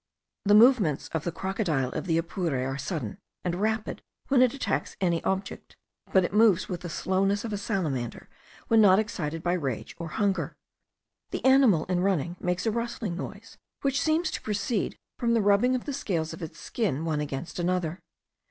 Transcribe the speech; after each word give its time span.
The 0.45 0.55
movements 0.55 1.09
of 1.09 1.25
the 1.25 1.31
crocodile 1.31 1.91
of 1.91 2.07
the 2.07 2.17
Apure 2.17 2.65
are 2.65 2.77
sudden 2.79 3.19
and 3.43 3.61
rapid 3.61 4.01
when 4.29 4.41
it 4.41 4.51
attacks 4.55 4.97
any 4.99 5.23
object; 5.23 5.77
but 6.11 6.23
it 6.23 6.33
moves 6.33 6.67
with 6.67 6.81
the 6.81 6.89
slowness 6.89 7.45
of 7.45 7.53
a 7.53 7.57
salamander, 7.59 8.27
when 8.67 8.81
not 8.81 8.97
excited 8.97 9.43
by 9.43 9.53
rage 9.53 9.93
or 9.99 10.07
hunger. 10.07 10.57
The 11.29 11.45
animal 11.45 11.85
in 11.85 11.99
running 11.99 12.35
makes 12.39 12.65
a 12.65 12.71
rustling 12.71 13.15
noise, 13.15 13.59
which 13.83 14.01
seems 14.01 14.31
to 14.31 14.41
proceed 14.41 14.97
from 15.19 15.35
the 15.35 15.41
rubbing 15.43 15.75
of 15.75 15.85
the 15.85 15.93
scales 15.93 16.33
of 16.33 16.41
its 16.41 16.59
skin 16.59 17.05
one 17.05 17.19
against 17.21 17.59
another. 17.59 18.01